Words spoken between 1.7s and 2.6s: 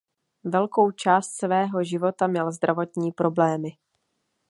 života měl